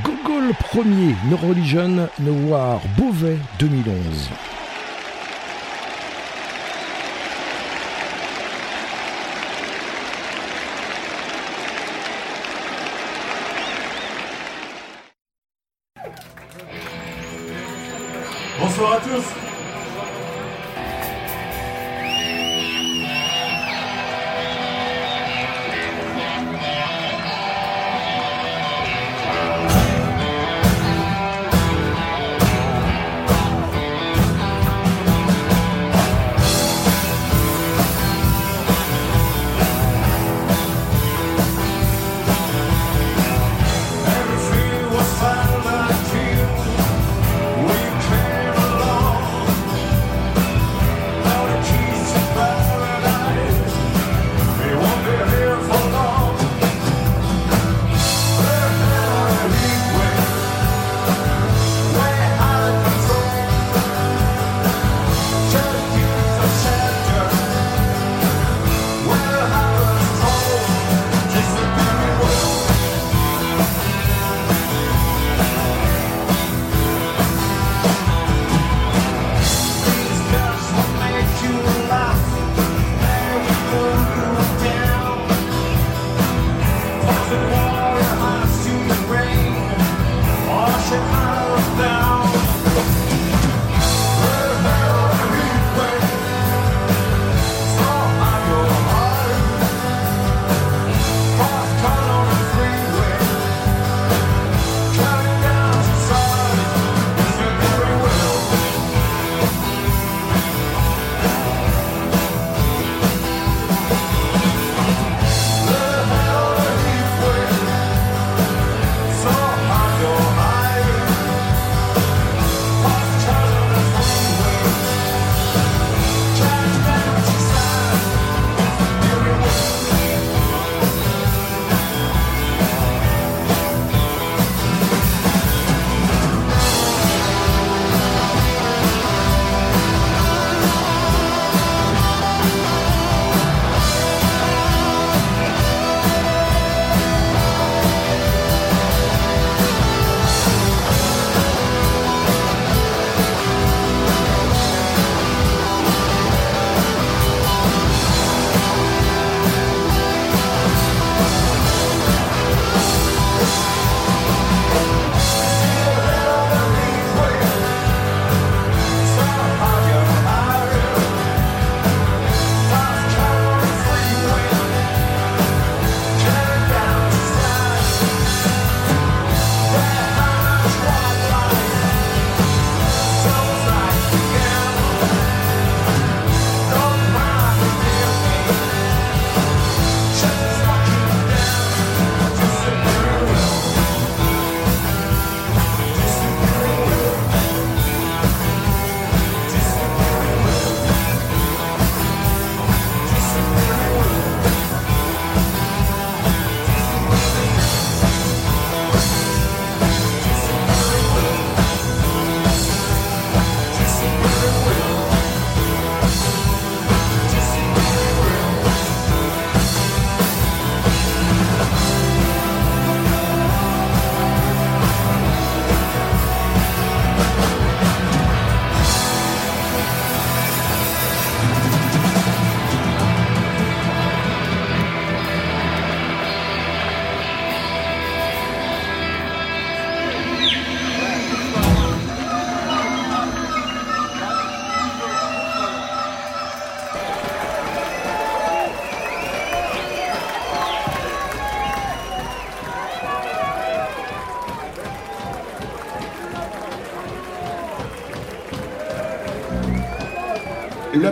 [0.04, 4.30] Gogol premier, No Religion, No War, Beauvais 2011.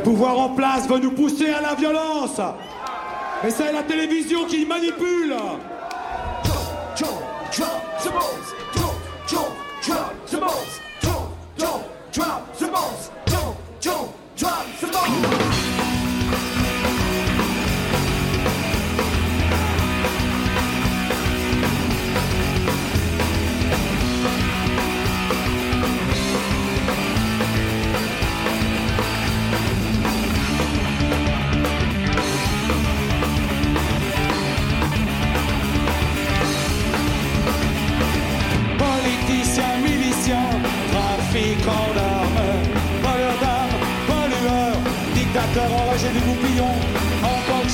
[0.05, 2.39] Pouvoir en place veut nous pousser à la violence.
[3.43, 5.35] Mais c'est la télévision qui manipule.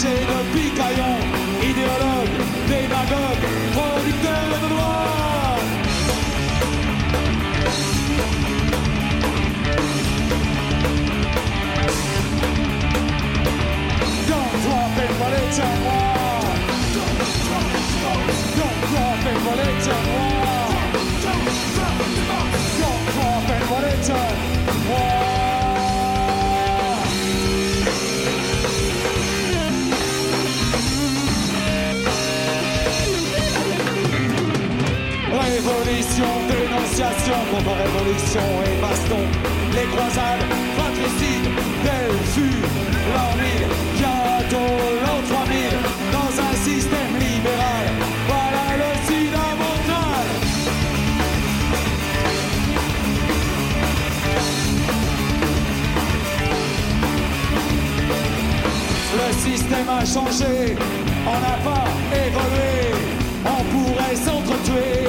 [0.03, 1.19] Empochés de picaillons,
[1.61, 5.59] idéologues, démagogues, producteurs de droit.
[14.27, 16.41] Don't drop it, but it's a war.
[18.57, 20.20] Don't drop it, but it's a war.
[36.21, 39.23] Révolution, dénonciation, contre-révolution et baston.
[39.73, 40.45] Les croisades,
[40.77, 41.49] fratricides,
[41.83, 42.61] telle fut
[43.13, 43.67] l'an 1000,
[43.97, 44.71] bientôt
[45.03, 45.73] l'an 3000,
[46.11, 47.85] dans un système libéral.
[48.27, 50.25] Voilà le sida mental.
[59.17, 60.75] Le système a changé,
[61.25, 62.73] on n'a pas évolué,
[63.45, 65.07] on pourrait s'entretuer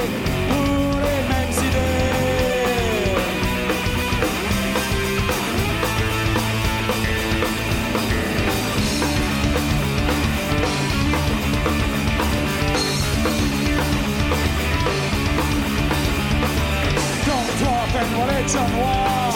[18.13, 19.31] drop it when it's a noir.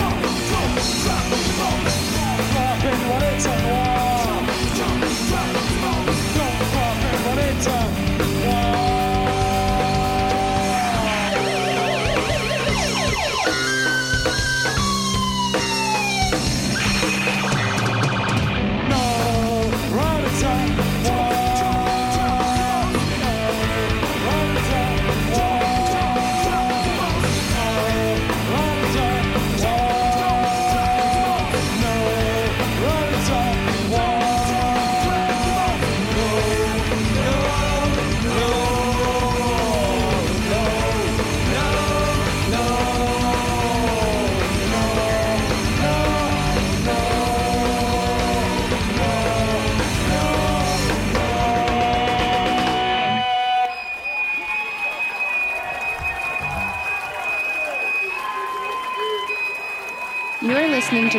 [1.58, 1.84] Don't
[2.54, 3.86] drop it when it's a noir.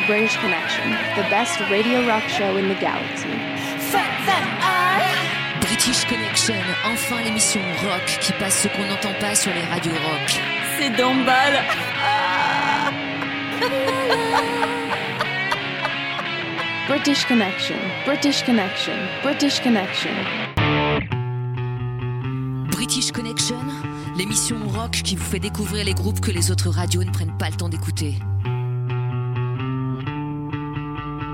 [0.09, 3.29] British Connection, the best radio rock show in the galaxy.
[5.61, 6.55] British Connection,
[6.87, 10.41] enfin l'émission rock qui passe ce qu'on n'entend pas sur les radios rock.
[10.79, 11.63] C'est d'emballe.
[16.89, 17.77] British Connection,
[18.07, 20.11] British Connection, British Connection.
[22.71, 23.59] British Connection,
[24.17, 27.51] l'émission rock qui vous fait découvrir les groupes que les autres radios ne prennent pas
[27.51, 28.15] le temps d'écouter.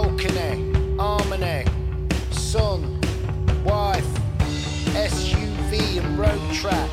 [0.00, 1.64] Balcony, harmony,
[2.30, 3.00] son,
[3.64, 4.06] wife,
[4.94, 6.88] SUV and road track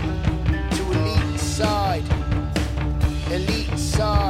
[0.71, 2.03] to elite side,
[3.29, 4.24] elite side,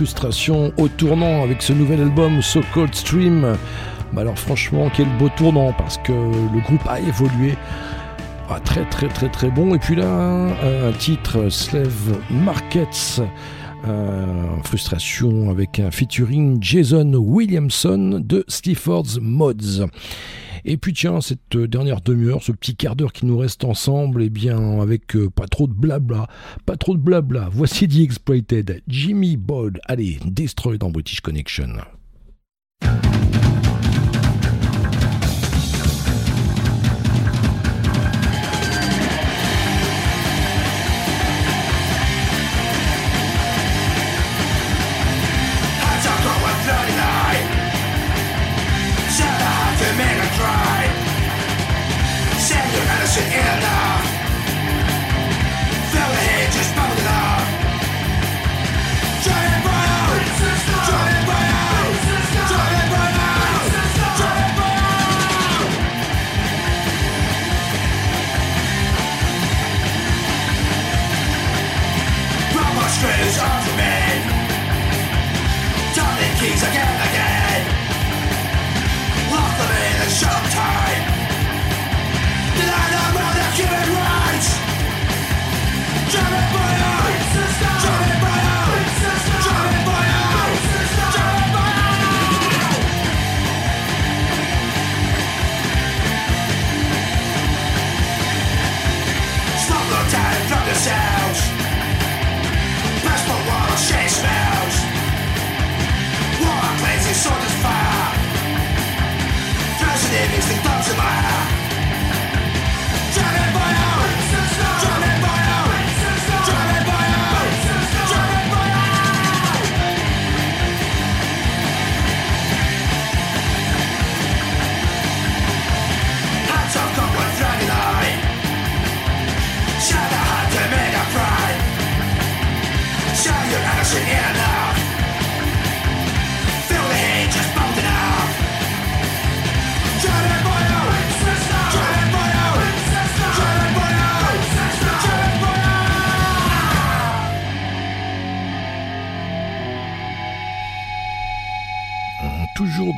[0.00, 3.56] On attend des frustrations au tournant avec ce nouvel album So Cold Stream.
[4.14, 7.54] Bah alors franchement, quel beau tournant parce que le groupe a évolué.
[8.48, 9.74] Ah, très très très très bon.
[9.74, 13.20] Et puis là, un titre Slave Markets.
[13.86, 19.86] euh, frustration avec un featuring Jason Williamson de Clifford's Mods.
[20.64, 24.30] Et puis tiens, cette dernière demi-heure, ce petit quart d'heure qui nous reste ensemble, eh
[24.30, 26.26] bien avec euh, pas trop de blabla,
[26.66, 27.48] pas trop de blabla.
[27.52, 29.80] Voici The Exploited, Jimmy Boyd.
[29.84, 31.78] Allez, Destroy dans British Connection.
[107.20, 108.16] soldiers fire.
[109.78, 110.79] Tragedy Drowsy the they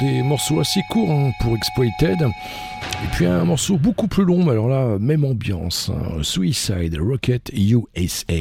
[0.02, 2.20] des morceaux assez courts hein, pour Exploited.
[2.22, 5.90] Et puis un morceau beaucoup plus long, mais alors là, même ambiance.
[5.90, 6.22] hein.
[6.22, 8.34] Suicide Rocket USA.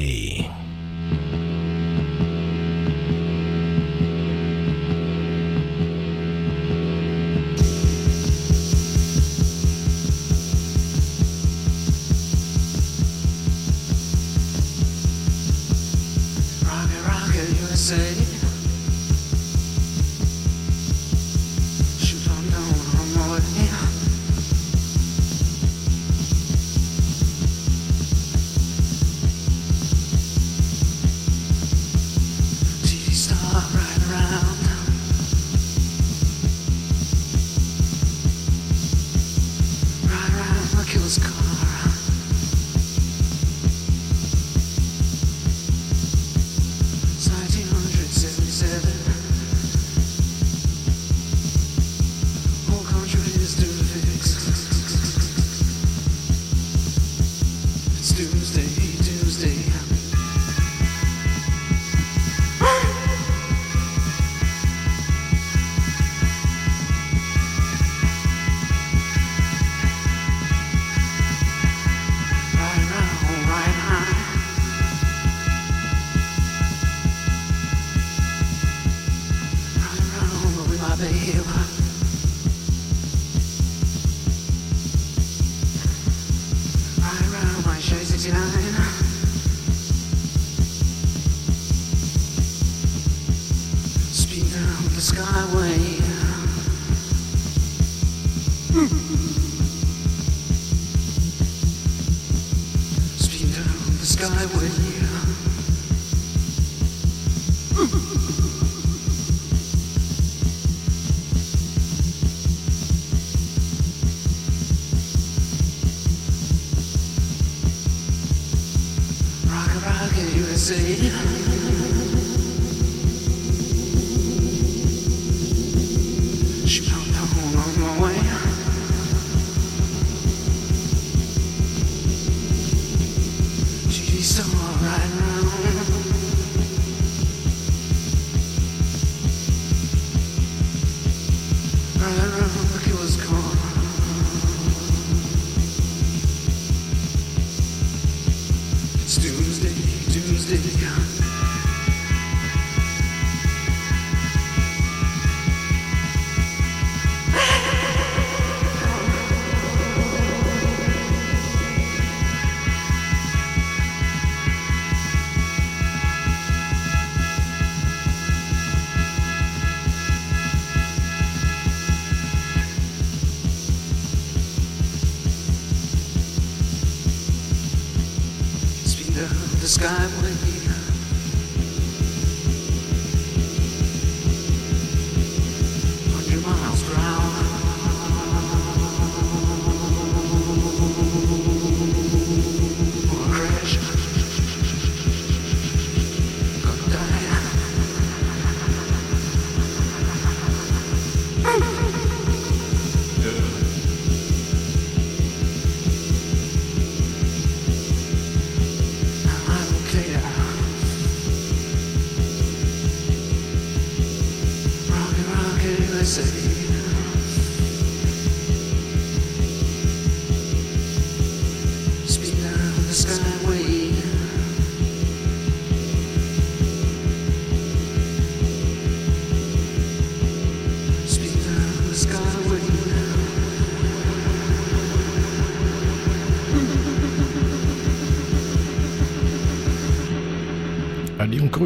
[179.81, 180.50] Down the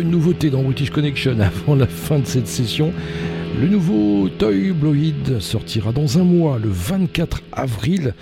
[0.02, 2.94] une nouveauté dans British Connection avant la fin de cette session.
[3.60, 8.14] Le nouveau Toy Bloid sortira dans un mois, le 24 avril,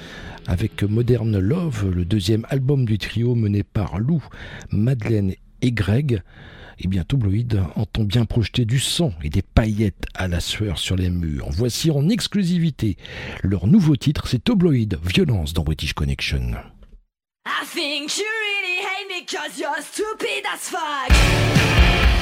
[0.48, 4.24] avec Modern Love, le deuxième album du trio mené par Lou,
[4.72, 6.22] Madeleine et Greg.
[6.80, 10.96] Et bientôt, Bloid entend bien projeter du sang et des paillettes à la sueur sur
[10.96, 11.50] les murs.
[11.52, 12.98] Voici en exclusivité
[13.42, 16.52] leur nouveau titre, c'est Tobloid, Violence dans British Connection.
[17.46, 18.12] I think
[19.20, 22.13] because you're stupid as fuck.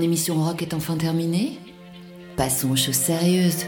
[0.00, 1.58] Ton émission rock est enfin terminée
[2.34, 3.66] Passons aux choses sérieuses.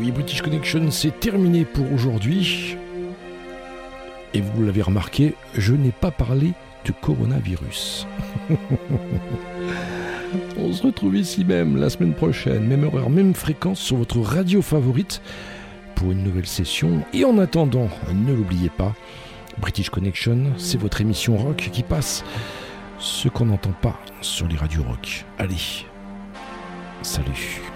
[0.00, 2.76] Oui, British Connection, c'est terminé pour aujourd'hui.
[4.34, 6.50] Et vous l'avez remarqué, je n'ai pas parlé
[6.84, 8.08] de coronavirus.
[10.58, 14.62] On se retrouve ici même la semaine prochaine, même horaire, même fréquence sur votre radio
[14.62, 15.22] favorite
[15.94, 17.04] pour une nouvelle session.
[17.12, 18.96] Et en attendant, ne l'oubliez pas,
[19.58, 22.24] British Connection, c'est votre émission rock qui passe
[22.98, 25.24] ce qu'on n'entend pas sur les radios rock.
[25.38, 25.84] Allez,
[27.02, 27.71] salut.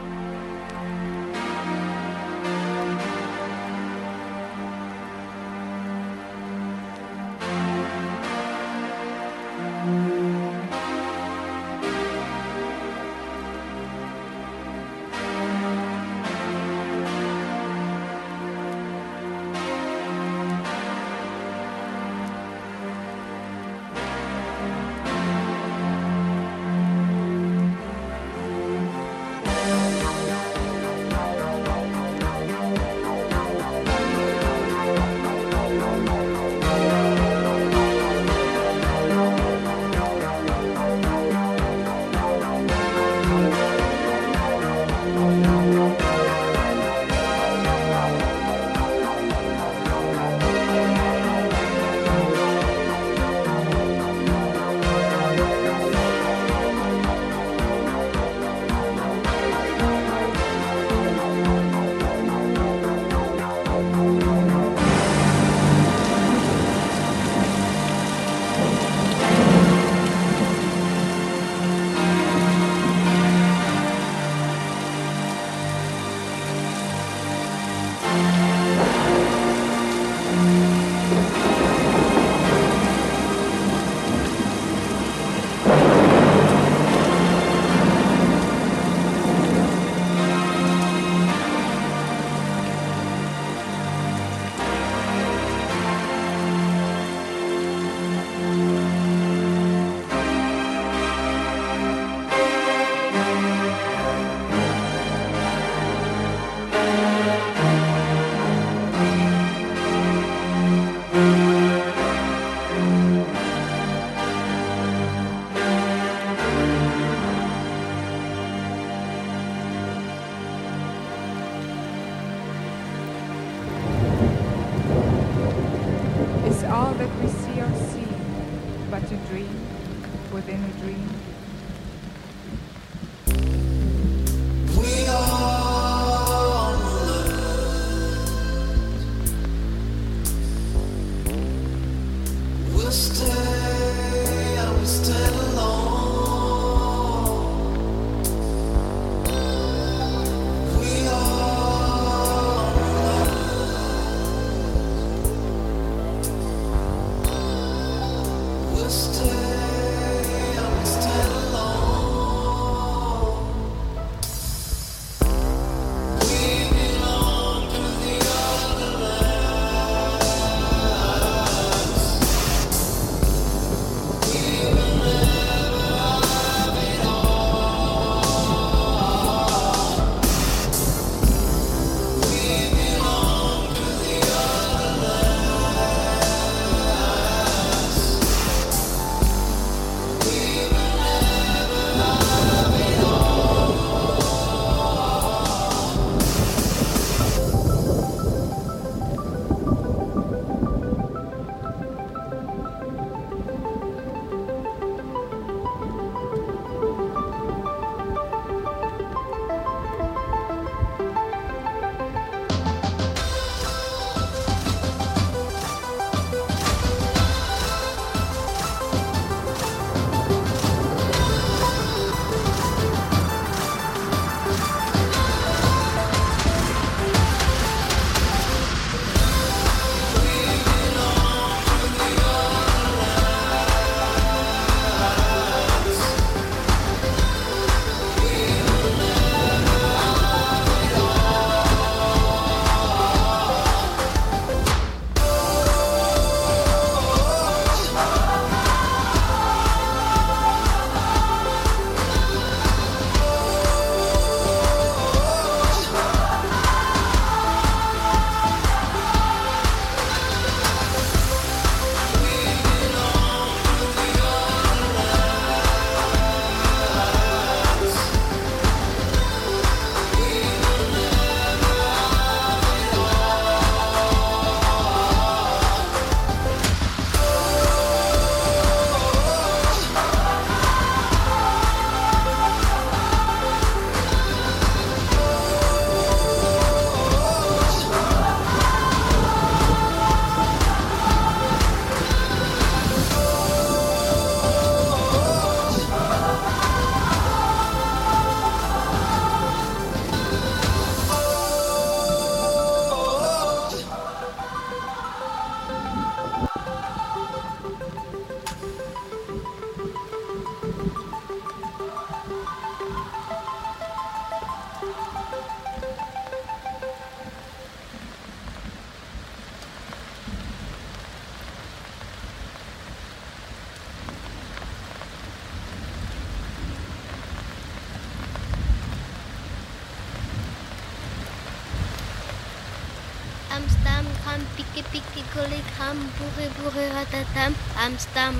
[337.87, 338.35] Amsterdam,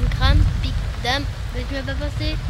[0.63, 0.75] Big
[1.05, 1.27] Dam.
[1.55, 2.46] Vet du hva jeg pleier å?